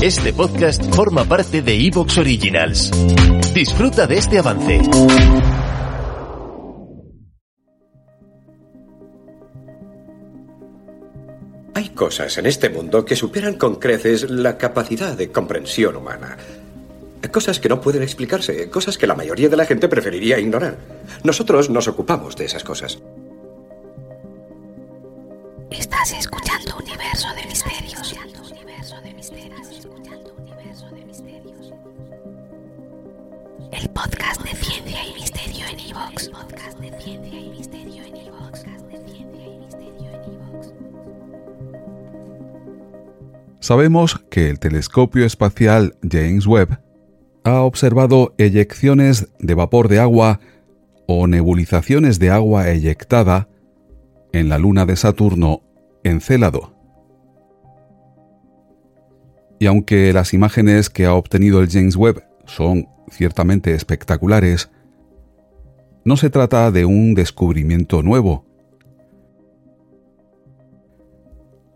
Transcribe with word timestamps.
Este 0.00 0.32
podcast 0.32 0.94
forma 0.94 1.24
parte 1.24 1.60
de 1.60 1.74
Evox 1.74 2.18
Originals. 2.18 2.92
Disfruta 3.52 4.06
de 4.06 4.16
este 4.16 4.38
avance. 4.38 4.80
Hay 11.74 11.88
cosas 11.88 12.38
en 12.38 12.46
este 12.46 12.70
mundo 12.70 13.04
que 13.04 13.16
superan 13.16 13.54
con 13.54 13.74
creces 13.74 14.30
la 14.30 14.56
capacidad 14.56 15.16
de 15.16 15.32
comprensión 15.32 15.96
humana. 15.96 16.36
Cosas 17.32 17.58
que 17.58 17.68
no 17.68 17.80
pueden 17.80 18.04
explicarse, 18.04 18.70
cosas 18.70 18.96
que 18.96 19.08
la 19.08 19.16
mayoría 19.16 19.48
de 19.48 19.56
la 19.56 19.66
gente 19.66 19.88
preferiría 19.88 20.38
ignorar. 20.38 20.78
Nosotros 21.24 21.70
nos 21.70 21.88
ocupamos 21.88 22.36
de 22.36 22.44
esas 22.44 22.62
cosas. 22.62 23.00
Estás 25.72 26.12
escuchando 26.12 26.76
Universo 26.76 27.26
de 27.34 27.46
Misterios. 27.48 28.27
El 33.72 33.88
podcast 33.90 34.42
de 34.42 34.50
ciencia 34.56 34.98
y 35.04 35.14
misterio 35.14 35.66
en 35.70 35.78
Evox. 35.78 36.28
Podcast 36.30 36.78
de 36.78 36.90
ciencia 37.00 37.40
y 37.40 37.50
misterio 37.50 38.04
en 38.04 38.16
Evox. 38.16 38.64
Sabemos 43.60 44.18
que 44.30 44.48
el 44.48 44.58
telescopio 44.58 45.26
espacial 45.26 45.96
James 46.02 46.46
Webb 46.46 46.80
ha 47.44 47.60
observado 47.60 48.34
eyecciones 48.38 49.28
de 49.38 49.54
vapor 49.54 49.88
de 49.88 50.00
agua 50.00 50.40
o 51.06 51.26
nebulizaciones 51.26 52.18
de 52.18 52.30
agua 52.30 52.70
eyectada 52.70 53.48
en 54.32 54.48
la 54.48 54.58
luna 54.58 54.86
de 54.86 54.96
Saturno, 54.96 55.62
Encélado. 56.04 56.74
Y 59.58 59.66
aunque 59.66 60.12
las 60.12 60.32
imágenes 60.32 60.88
que 60.88 61.06
ha 61.06 61.14
obtenido 61.14 61.60
el 61.60 61.68
James 61.68 61.96
Webb 61.96 62.27
son 62.48 62.88
ciertamente 63.10 63.74
espectaculares, 63.74 64.70
no 66.04 66.16
se 66.16 66.30
trata 66.30 66.70
de 66.70 66.84
un 66.84 67.14
descubrimiento 67.14 68.02
nuevo. 68.02 68.44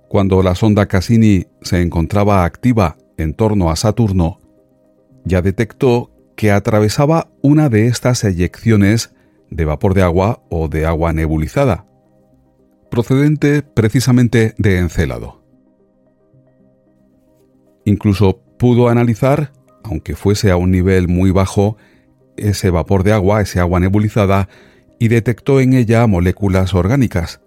Cuando 0.09 0.43
la 0.43 0.55
sonda 0.55 0.87
Cassini 0.87 1.47
se 1.61 1.81
encontraba 1.81 2.45
activa 2.45 2.97
en 3.17 3.35
torno 3.35 3.71
a 3.71 3.77
Saturno, 3.77 4.41
ya 5.25 5.43
detectó 5.43 6.11
que 6.37 6.51
atravesaba 6.51 7.31
una 7.43 7.69
de 7.69 7.87
estas 7.87 8.25
eyecciones 8.25 9.15
de 9.51 9.65
vapor 9.65 9.95
de 9.95 10.03
agua 10.03 10.43
o 10.51 10.69
de 10.69 10.87
agua 10.87 11.13
nebulizada, 11.13 11.87
procedente 12.91 13.63
precisamente 13.63 14.55
de 14.59 14.79
Encélado. 14.79 15.43
Incluso 17.85 18.41
pudo 18.59 18.89
analizar, 18.89 19.53
aunque 19.85 20.15
fuese 20.15 20.51
a 20.51 20.57
un 20.57 20.71
nivel 20.71 21.09
muy 21.09 21.31
bajo, 21.31 21.77
ese 22.37 22.71
vapor 22.71 23.05
de 23.05 23.13
agua, 23.13 23.41
ese 23.41 23.61
agua 23.61 23.81
nebulizada, 23.81 24.49
y 24.99 25.09
detectó 25.09 25.61
en 25.61 25.73
ella 25.75 26.07
moléculas 26.07 26.75
orgánicas. 26.75 27.41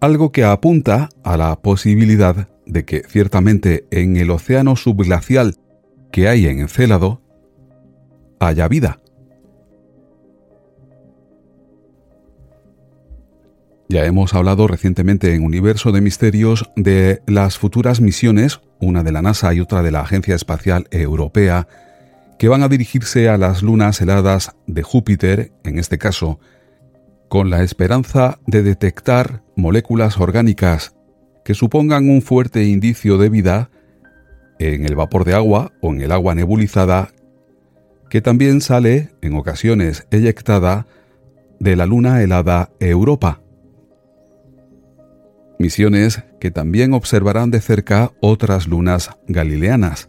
Algo 0.00 0.32
que 0.32 0.44
apunta 0.44 1.08
a 1.22 1.36
la 1.36 1.60
posibilidad 1.60 2.48
de 2.66 2.84
que 2.84 3.02
ciertamente 3.06 3.86
en 3.90 4.16
el 4.16 4.30
océano 4.30 4.76
subglacial 4.76 5.56
que 6.10 6.28
hay 6.28 6.46
en 6.46 6.60
Encélado 6.60 7.20
haya 8.40 8.68
vida. 8.68 9.01
Ya 13.92 14.06
hemos 14.06 14.32
hablado 14.32 14.68
recientemente 14.68 15.34
en 15.34 15.44
Universo 15.44 15.92
de 15.92 16.00
Misterios 16.00 16.70
de 16.76 17.20
las 17.26 17.58
futuras 17.58 18.00
misiones, 18.00 18.62
una 18.80 19.02
de 19.02 19.12
la 19.12 19.20
NASA 19.20 19.52
y 19.52 19.60
otra 19.60 19.82
de 19.82 19.90
la 19.90 20.00
Agencia 20.00 20.34
Espacial 20.34 20.86
Europea, 20.90 21.68
que 22.38 22.48
van 22.48 22.62
a 22.62 22.70
dirigirse 22.70 23.28
a 23.28 23.36
las 23.36 23.62
lunas 23.62 24.00
heladas 24.00 24.56
de 24.66 24.82
Júpiter, 24.82 25.52
en 25.62 25.78
este 25.78 25.98
caso, 25.98 26.40
con 27.28 27.50
la 27.50 27.62
esperanza 27.62 28.38
de 28.46 28.62
detectar 28.62 29.42
moléculas 29.56 30.18
orgánicas 30.18 30.96
que 31.44 31.52
supongan 31.52 32.08
un 32.08 32.22
fuerte 32.22 32.64
indicio 32.64 33.18
de 33.18 33.28
vida 33.28 33.68
en 34.58 34.86
el 34.86 34.94
vapor 34.94 35.26
de 35.26 35.34
agua 35.34 35.72
o 35.82 35.92
en 35.92 36.00
el 36.00 36.12
agua 36.12 36.34
nebulizada, 36.34 37.10
que 38.08 38.22
también 38.22 38.62
sale, 38.62 39.10
en 39.20 39.36
ocasiones 39.36 40.06
eyectada, 40.10 40.86
de 41.60 41.76
la 41.76 41.84
luna 41.84 42.22
helada 42.22 42.70
Europa. 42.80 43.41
Misiones 45.58 46.24
que 46.40 46.50
también 46.50 46.92
observarán 46.92 47.50
de 47.50 47.60
cerca 47.60 48.12
otras 48.20 48.66
lunas 48.66 49.10
galileanas. 49.28 50.08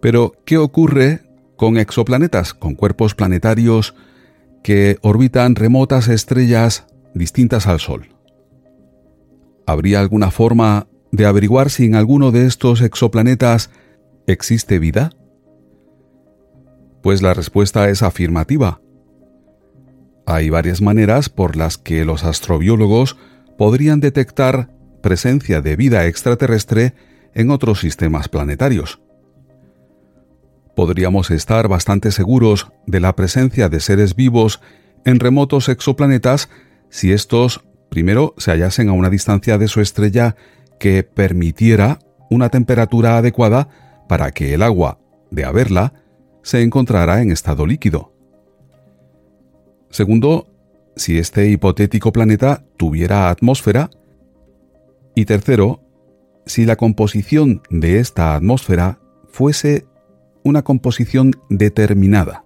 Pero, 0.00 0.32
¿qué 0.44 0.58
ocurre 0.58 1.22
con 1.56 1.78
exoplanetas, 1.78 2.54
con 2.54 2.74
cuerpos 2.74 3.14
planetarios 3.14 3.94
que 4.62 4.98
orbitan 5.02 5.54
remotas 5.54 6.08
estrellas 6.08 6.86
distintas 7.14 7.66
al 7.66 7.80
Sol. 7.80 8.08
¿Habría 9.66 10.00
alguna 10.00 10.30
forma 10.30 10.86
de 11.12 11.26
averiguar 11.26 11.70
si 11.70 11.86
en 11.86 11.94
alguno 11.94 12.30
de 12.30 12.46
estos 12.46 12.82
exoplanetas 12.82 13.70
existe 14.26 14.78
vida? 14.78 15.10
Pues 17.02 17.22
la 17.22 17.34
respuesta 17.34 17.88
es 17.88 18.02
afirmativa. 18.02 18.80
Hay 20.26 20.50
varias 20.50 20.82
maneras 20.82 21.28
por 21.28 21.56
las 21.56 21.78
que 21.78 22.04
los 22.04 22.24
astrobiólogos 22.24 23.16
podrían 23.56 24.00
detectar 24.00 24.70
presencia 25.02 25.60
de 25.60 25.76
vida 25.76 26.06
extraterrestre 26.06 26.94
en 27.34 27.50
otros 27.50 27.80
sistemas 27.80 28.28
planetarios 28.28 29.00
podríamos 30.76 31.30
estar 31.30 31.66
bastante 31.68 32.12
seguros 32.12 32.70
de 32.86 33.00
la 33.00 33.16
presencia 33.16 33.68
de 33.68 33.80
seres 33.80 34.14
vivos 34.14 34.60
en 35.06 35.18
remotos 35.18 35.68
exoplanetas 35.70 36.50
si 36.90 37.12
estos 37.12 37.64
primero 37.88 38.34
se 38.36 38.50
hallasen 38.50 38.90
a 38.90 38.92
una 38.92 39.08
distancia 39.08 39.56
de 39.56 39.68
su 39.68 39.80
estrella 39.80 40.36
que 40.78 41.02
permitiera 41.02 41.98
una 42.30 42.50
temperatura 42.50 43.16
adecuada 43.16 43.68
para 44.06 44.30
que 44.32 44.52
el 44.52 44.62
agua, 44.62 45.00
de 45.30 45.46
haberla, 45.46 45.94
se 46.42 46.60
encontrara 46.62 47.22
en 47.22 47.32
estado 47.32 47.66
líquido. 47.66 48.12
Segundo, 49.96 50.46
si 50.94 51.16
este 51.16 51.48
hipotético 51.48 52.12
planeta 52.12 52.62
tuviera 52.76 53.30
atmósfera. 53.30 53.88
Y 55.14 55.24
tercero, 55.24 55.80
si 56.44 56.66
la 56.66 56.76
composición 56.76 57.62
de 57.70 57.98
esta 57.98 58.34
atmósfera 58.34 59.00
fuese 59.30 59.86
una 60.44 60.60
composición 60.64 61.32
determinada, 61.48 62.44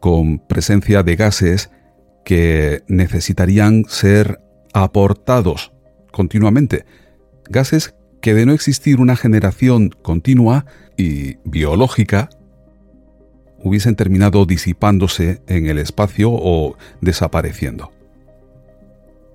con 0.00 0.38
presencia 0.38 1.02
de 1.02 1.14
gases 1.16 1.70
que 2.24 2.84
necesitarían 2.88 3.84
ser 3.86 4.40
aportados 4.72 5.74
continuamente, 6.10 6.86
gases 7.50 7.96
que 8.22 8.32
de 8.32 8.46
no 8.46 8.54
existir 8.54 8.98
una 8.98 9.16
generación 9.16 9.90
continua 10.00 10.64
y 10.96 11.34
biológica, 11.44 12.30
hubiesen 13.64 13.96
terminado 13.96 14.44
disipándose 14.44 15.40
en 15.48 15.66
el 15.66 15.78
espacio 15.78 16.30
o 16.30 16.76
desapareciendo. 17.00 17.90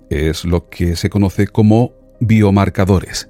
Es 0.08 0.44
lo 0.44 0.68
que 0.70 0.96
se 0.96 1.10
conoce 1.10 1.48
como 1.48 1.92
biomarcadores, 2.20 3.28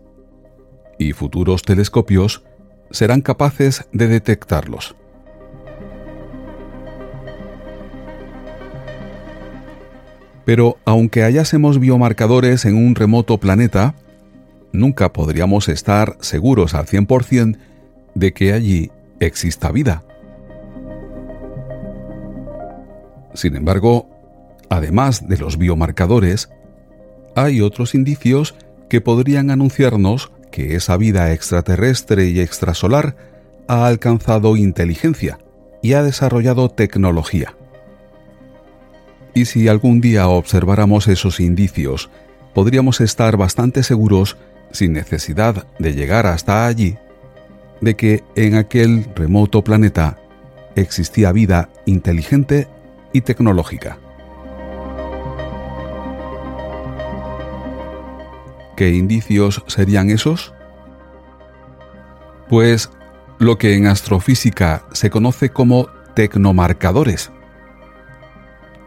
y 0.99 1.13
futuros 1.13 1.63
telescopios 1.63 2.45
serán 2.91 3.23
capaces 3.23 3.87
de 3.93 4.09
detectarlos. 4.09 4.95
Pero 10.45 10.77
aunque 10.85 11.23
hallásemos 11.23 11.79
biomarcadores 11.79 12.67
en 12.67 12.77
un 12.77 12.95
remoto 12.95 13.39
planeta, 13.39 13.95
nunca 14.73 15.13
podríamos 15.13 15.69
estar 15.69 16.19
seguros 16.21 16.75
al 16.75 16.87
100% 16.87 17.57
de 18.15 18.33
que 18.33 18.53
allí 18.53 18.91
exista 19.21 19.71
vida. 19.71 20.03
Sin 23.35 23.57
embargo, 23.57 24.09
además 24.69 25.29
de 25.29 25.39
los 25.39 25.57
biomarcadores, 25.59 26.51
hay 27.35 27.61
otros 27.61 27.95
indicios 27.95 28.55
que 28.89 29.01
podrían 29.01 29.51
anunciarnos 29.51 30.33
que 30.51 30.75
esa 30.75 30.97
vida 30.97 31.33
extraterrestre 31.33 32.29
y 32.29 32.41
extrasolar 32.41 33.17
ha 33.69 33.87
alcanzado 33.87 34.57
inteligencia 34.57 35.39
y 35.83 35.93
ha 35.93 36.03
desarrollado 36.03 36.71
tecnología. 36.71 37.55
Y 39.33 39.45
si 39.45 39.69
algún 39.69 40.01
día 40.01 40.29
observáramos 40.29 41.07
esos 41.07 41.39
indicios, 41.39 42.11
podríamos 42.53 43.01
estar 43.01 43.37
bastante 43.37 43.83
seguros, 43.83 44.37
sin 44.73 44.93
necesidad 44.93 45.67
de 45.79 45.95
llegar 45.95 46.27
hasta 46.27 46.67
allí, 46.67 46.97
de 47.81 47.95
que 47.95 48.25
en 48.35 48.57
aquel 48.57 49.07
remoto 49.15 49.63
planeta 49.63 50.19
existía 50.75 51.33
vida 51.33 51.71
inteligente 51.87 52.69
y 53.13 53.21
tecnológica. 53.23 53.99
¿Qué 58.77 58.91
indicios 58.91 59.63
serían 59.67 60.11
esos? 60.11 60.55
Pues 62.49 62.91
lo 63.39 63.59
que 63.59 63.75
en 63.75 63.87
astrofísica 63.87 64.85
se 64.93 65.11
conoce 65.11 65.51
como 65.51 65.89
tecnomarcadores. 66.15 67.31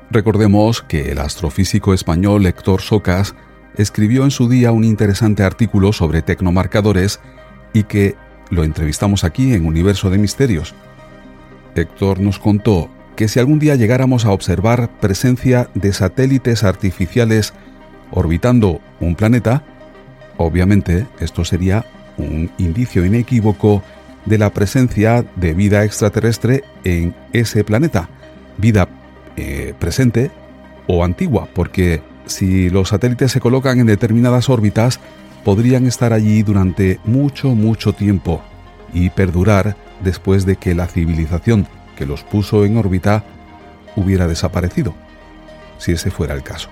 Recordemos 0.10 0.82
que 0.82 1.12
el 1.12 1.20
astrofísico 1.20 1.94
español 1.94 2.46
Héctor 2.46 2.82
Socas 2.82 3.36
escribió 3.76 4.24
en 4.24 4.32
su 4.32 4.50
día 4.50 4.72
un 4.72 4.84
interesante 4.84 5.44
artículo 5.44 5.94
sobre 5.94 6.22
tecnomarcadores 6.22 7.20
y 7.74 7.84
que 7.84 8.16
lo 8.50 8.64
entrevistamos 8.64 9.24
aquí 9.24 9.54
en 9.54 9.66
Universo 9.66 10.10
de 10.10 10.20
Misterios. 10.20 10.76
Héctor 11.76 12.20
nos 12.20 12.38
contó 12.38 12.90
que 13.16 13.28
si 13.28 13.40
algún 13.40 13.60
día 13.60 13.76
llegáramos 13.76 14.26
a 14.26 14.32
observar 14.32 14.90
presencia 15.00 15.70
de 15.74 15.94
satélites 15.94 16.64
artificiales 16.64 17.54
orbitando 18.12 18.82
un 19.00 19.16
planeta, 19.16 19.64
obviamente 20.38 21.08
esto 21.20 21.46
sería 21.46 21.86
un 22.18 22.52
indicio 22.58 23.06
inequívoco 23.06 23.84
de 24.26 24.38
la 24.38 24.52
presencia 24.52 25.26
de 25.36 25.54
vida 25.54 25.84
extraterrestre 25.84 26.64
en 26.84 27.16
ese 27.34 27.64
planeta, 27.64 28.10
vida 28.58 28.88
eh, 29.36 29.74
presente 29.78 30.32
o 30.88 31.04
antigua, 31.04 31.48
porque 31.54 32.02
si 32.26 32.70
los 32.70 32.90
satélites 32.90 33.32
se 33.32 33.40
colocan 33.40 33.80
en 33.80 33.88
determinadas 33.88 34.50
órbitas, 34.50 35.00
podrían 35.44 35.86
estar 35.88 36.14
allí 36.14 36.42
durante 36.44 37.00
mucho, 37.04 37.50
mucho 37.50 37.94
tiempo 37.94 38.42
y 38.94 39.10
perdurar 39.10 39.76
después 40.04 40.46
de 40.46 40.56
que 40.56 40.76
la 40.76 40.88
civilización 40.88 41.68
que 41.96 42.06
los 42.06 42.24
puso 42.24 42.66
en 42.66 42.78
órbita 42.78 43.24
hubiera 43.96 44.28
desaparecido, 44.28 44.94
si 45.78 45.92
ese 45.94 46.12
fuera 46.12 46.34
el 46.34 46.44
caso. 46.44 46.70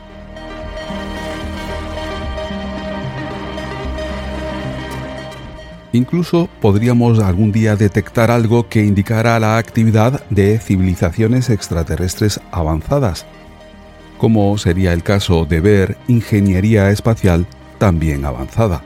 Incluso 5.93 6.47
podríamos 6.61 7.19
algún 7.19 7.51
día 7.51 7.75
detectar 7.75 8.31
algo 8.31 8.69
que 8.69 8.85
indicara 8.85 9.39
la 9.39 9.57
actividad 9.57 10.23
de 10.29 10.57
civilizaciones 10.57 11.49
extraterrestres 11.49 12.39
avanzadas, 12.51 13.25
como 14.17 14.57
sería 14.57 14.93
el 14.93 15.03
caso 15.03 15.45
de 15.45 15.59
ver 15.59 15.97
ingeniería 16.07 16.91
espacial 16.91 17.45
también 17.77 18.23
avanzada. 18.23 18.83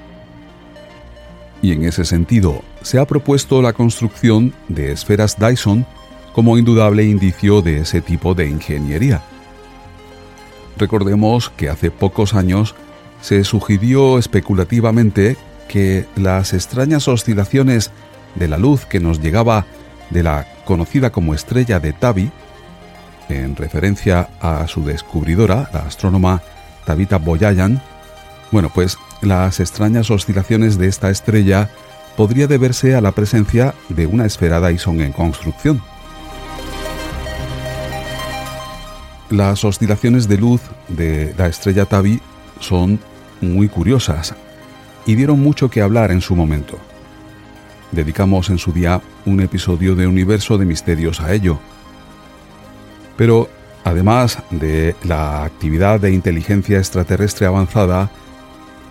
Y 1.61 1.73
en 1.73 1.83
ese 1.83 2.05
sentido, 2.05 2.63
se 2.81 2.99
ha 2.99 3.05
propuesto 3.05 3.61
la 3.61 3.73
construcción 3.73 4.53
de 4.67 4.91
esferas 4.91 5.37
Dyson 5.37 5.85
como 6.35 6.57
indudable 6.57 7.05
indicio 7.05 7.61
de 7.61 7.79
ese 7.79 8.01
tipo 8.01 8.35
de 8.35 8.49
ingeniería. 8.49 9.21
Recordemos 10.77 11.49
que 11.49 11.69
hace 11.69 11.91
pocos 11.91 12.33
años 12.33 12.75
se 13.21 13.45
sugirió 13.45 14.19
especulativamente 14.19 15.37
que 15.69 16.05
las 16.17 16.53
extrañas 16.53 17.07
oscilaciones 17.07 17.91
de 18.35 18.49
la 18.49 18.57
luz 18.57 18.85
que 18.85 18.99
nos 18.99 19.21
llegaba 19.21 19.65
de 20.09 20.23
la 20.23 20.45
conocida 20.65 21.09
como 21.09 21.33
estrella 21.33 21.79
de 21.79 21.93
Tabi, 21.93 22.29
en 23.29 23.55
referencia 23.55 24.27
a 24.41 24.67
su 24.67 24.83
descubridora, 24.83 25.69
la 25.71 25.83
astrónoma 25.83 26.41
Tabitha 26.85 27.17
Boyayan, 27.17 27.81
bueno, 28.51 28.69
pues 28.75 28.97
las 29.21 29.61
extrañas 29.61 30.11
oscilaciones 30.11 30.77
de 30.77 30.87
esta 30.87 31.09
estrella 31.09 31.69
podría 32.17 32.47
deberse 32.47 32.93
a 32.93 32.99
la 32.99 33.13
presencia 33.13 33.73
de 33.87 34.05
una 34.05 34.25
esfera 34.25 34.59
Dyson 34.59 34.99
en 34.99 35.13
construcción. 35.13 35.94
Las 39.29 39.65
oscilaciones 39.65 40.27
de 40.27 40.37
luz 40.37 40.61
de 40.87 41.33
la 41.35 41.47
estrella 41.47 41.85
Tabi 41.85 42.21
son 42.59 42.99
muy 43.41 43.67
curiosas 43.67 44.35
y 45.07 45.15
dieron 45.15 45.39
mucho 45.39 45.69
que 45.69 45.81
hablar 45.81 46.11
en 46.11 46.21
su 46.21 46.35
momento. 46.35 46.77
Dedicamos 47.91 48.51
en 48.51 48.59
su 48.59 48.71
día 48.71 49.01
un 49.25 49.39
episodio 49.39 49.95
de 49.95 50.05
Universo 50.05 50.59
de 50.59 50.65
Misterios 50.65 51.21
a 51.21 51.33
ello. 51.33 51.59
Pero, 53.17 53.49
además 53.83 54.39
de 54.51 54.95
la 55.03 55.43
actividad 55.43 55.99
de 55.99 56.13
inteligencia 56.13 56.77
extraterrestre 56.77 57.47
avanzada, 57.47 58.11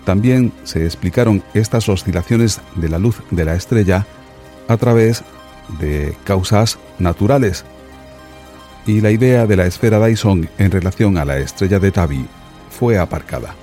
también 0.05 0.53
se 0.65 0.85
explicaron 0.85 1.45
estas 1.55 1.89
oscilaciones 1.89 2.61
de 2.75 2.89
la 2.89 2.99
luz 2.99 3.23
de 3.31 3.45
la 3.45 3.55
estrella 3.55 4.05
a 4.67 4.77
través 4.79 5.23
de 5.79 6.17
causas 6.25 6.79
naturales. 6.99 7.65
Y 8.87 9.01
la 9.01 9.11
idea 9.11 9.47
de 9.47 9.57
la 9.57 9.67
esfera 9.67 10.05
Dyson 10.05 10.49
en 10.59 10.71
relación 10.71 11.17
a 11.17 11.25
la 11.25 11.39
estrella 11.39 11.79
de 11.79 11.91
Tabi 11.91 12.27
fue 12.71 12.99
aparcada. 12.99 13.55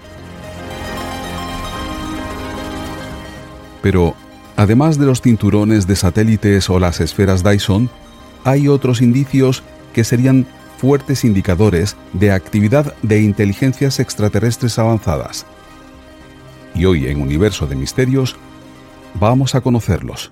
Pero, 3.81 4.15
además 4.55 4.97
de 4.97 5.05
los 5.05 5.21
cinturones 5.21 5.87
de 5.87 5.95
satélites 5.95 6.69
o 6.69 6.79
las 6.79 6.99
esferas 7.01 7.43
Dyson, 7.43 7.89
hay 8.43 8.67
otros 8.67 9.01
indicios 9.01 9.63
que 9.93 10.03
serían 10.03 10.47
fuertes 10.77 11.23
indicadores 11.23 11.95
de 12.13 12.31
actividad 12.31 12.95
de 13.03 13.21
inteligencias 13.21 13.99
extraterrestres 13.99 14.79
avanzadas. 14.79 15.45
Y 16.73 16.85
hoy 16.85 17.07
en 17.07 17.21
Universo 17.21 17.67
de 17.67 17.75
Misterios 17.75 18.35
vamos 19.19 19.53
a 19.53 19.61
conocerlos. 19.61 20.31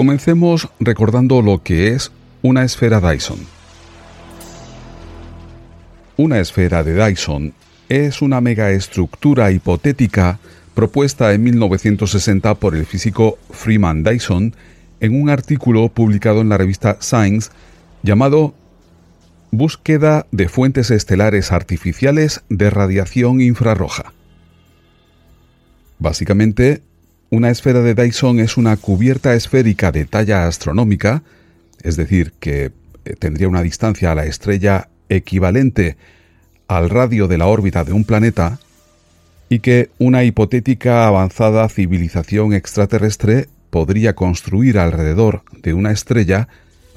Comencemos 0.00 0.66
recordando 0.80 1.42
lo 1.42 1.62
que 1.62 1.88
es 1.88 2.10
una 2.40 2.64
esfera 2.64 3.02
Dyson. 3.02 3.38
Una 6.16 6.40
esfera 6.40 6.82
de 6.82 6.94
Dyson 6.94 7.52
es 7.90 8.22
una 8.22 8.40
megaestructura 8.40 9.52
hipotética 9.52 10.38
propuesta 10.72 11.34
en 11.34 11.42
1960 11.42 12.54
por 12.54 12.74
el 12.76 12.86
físico 12.86 13.36
Freeman 13.50 14.02
Dyson 14.02 14.54
en 15.00 15.20
un 15.20 15.28
artículo 15.28 15.90
publicado 15.90 16.40
en 16.40 16.48
la 16.48 16.56
revista 16.56 16.96
Science 17.02 17.50
llamado 18.02 18.54
Búsqueda 19.50 20.24
de 20.32 20.48
fuentes 20.48 20.90
estelares 20.90 21.52
artificiales 21.52 22.40
de 22.48 22.70
radiación 22.70 23.42
infrarroja. 23.42 24.14
Básicamente, 25.98 26.80
una 27.30 27.50
esfera 27.50 27.80
de 27.80 27.94
Dyson 27.94 28.40
es 28.40 28.56
una 28.56 28.76
cubierta 28.76 29.34
esférica 29.34 29.92
de 29.92 30.04
talla 30.04 30.46
astronómica, 30.46 31.22
es 31.82 31.96
decir, 31.96 32.32
que 32.40 32.72
eh, 33.04 33.14
tendría 33.18 33.48
una 33.48 33.62
distancia 33.62 34.10
a 34.10 34.14
la 34.16 34.26
estrella 34.26 34.88
equivalente 35.08 35.96
al 36.66 36.90
radio 36.90 37.28
de 37.28 37.38
la 37.38 37.46
órbita 37.46 37.84
de 37.84 37.92
un 37.92 38.04
planeta, 38.04 38.58
y 39.48 39.60
que 39.60 39.90
una 39.98 40.22
hipotética 40.22 41.06
avanzada 41.06 41.68
civilización 41.68 42.52
extraterrestre 42.52 43.48
podría 43.70 44.14
construir 44.14 44.78
alrededor 44.78 45.42
de 45.60 45.74
una 45.74 45.90
estrella 45.90 46.48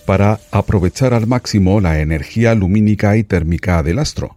para 0.06 0.40
aprovechar 0.52 1.14
al 1.14 1.26
máximo 1.26 1.80
la 1.82 2.00
energía 2.00 2.54
lumínica 2.54 3.18
y 3.18 3.24
térmica 3.24 3.82
del 3.82 4.00
astro. 4.00 4.36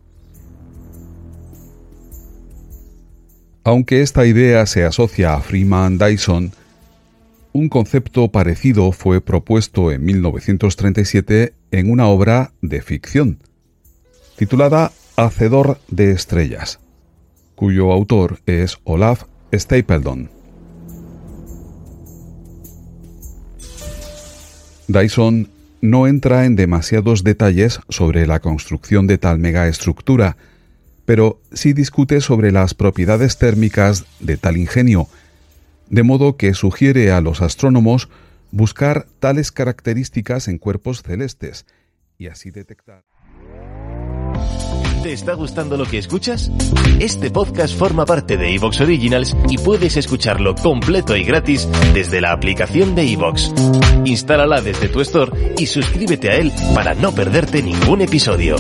Aunque 3.67 4.01
esta 4.01 4.25
idea 4.27 4.65
se 4.67 4.85
asocia 4.85 5.35
a 5.35 5.41
Freeman 5.41 5.99
Dyson, 5.99 6.53
un 7.53 7.69
concepto 7.69 8.29
parecido 8.29 8.93
fue 8.93 9.21
propuesto 9.21 9.91
en 9.91 10.05
1937 10.05 11.53
en 11.73 11.91
una 11.91 12.07
obra 12.07 12.53
de 12.63 12.81
ficción, 12.81 13.41
titulada 14.37 14.93
Hacedor 15.17 15.81
de 15.89 16.13
Estrellas, 16.13 16.79
cuyo 17.57 17.91
autor 17.91 18.39
es 18.47 18.79
Olaf 18.85 19.25
Stapledon. 19.53 20.31
Dyson 24.87 25.49
no 25.81 26.07
entra 26.07 26.45
en 26.45 26.55
demasiados 26.55 27.25
detalles 27.25 27.81
sobre 27.89 28.29
la 28.29 28.39
construcción 28.39 29.09
de 29.09 29.19
tal 29.19 29.41
megaestructura, 29.41 30.37
pero 31.07 31.41
sí 31.53 31.73
discute 31.73 32.21
sobre 32.21 32.53
las 32.53 32.75
propiedades 32.75 33.39
térmicas 33.39 34.05
de 34.21 34.37
tal 34.37 34.59
ingenio, 34.59 35.09
de 35.89 36.03
modo 36.03 36.37
que 36.37 36.53
sugiere 36.53 37.13
a 37.13 37.23
los 37.23 37.41
astrónomos 37.41 38.09
buscar 38.51 39.07
tales 39.21 39.53
características 39.53 40.49
en 40.49 40.59
cuerpos 40.59 41.03
celestes 41.03 41.65
y 42.19 42.27
así 42.27 42.51
detectar. 42.51 43.05
¿Te 45.03 45.13
está 45.13 45.35
gustando 45.35 45.77
lo 45.77 45.85
que 45.85 45.99
escuchas? 45.99 46.51
Este 46.99 47.31
podcast 47.31 47.79
forma 47.79 48.05
parte 48.05 48.37
de 48.37 48.53
Evox 48.55 48.81
Originals 48.81 49.37
y 49.49 49.57
puedes 49.59 49.97
escucharlo 49.97 50.57
completo 50.57 51.15
y 51.15 51.23
gratis 51.23 51.69
desde 51.95 52.21
la 52.21 52.33
aplicación 52.33 52.97
de 52.97 53.13
Evox. 53.13 53.53
Instálala 54.05 54.61
desde 54.61 54.89
tu 54.89 55.01
store 55.03 55.55
y 55.59 55.67
suscríbete 55.67 56.31
a 56.31 56.37
él 56.37 56.53
para 56.75 56.95
no 56.95 57.13
perderte 57.13 57.63
ningún 57.63 58.01
episodio. 58.01 58.57